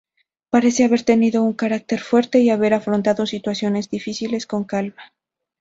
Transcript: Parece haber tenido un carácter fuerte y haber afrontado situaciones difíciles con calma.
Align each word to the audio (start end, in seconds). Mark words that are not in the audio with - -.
Parece 0.49 0.83
haber 0.83 1.03
tenido 1.03 1.43
un 1.43 1.53
carácter 1.53 1.99
fuerte 1.99 2.39
y 2.39 2.49
haber 2.49 2.73
afrontado 2.73 3.27
situaciones 3.27 3.87
difíciles 3.91 4.47
con 4.47 4.63
calma. 4.63 5.13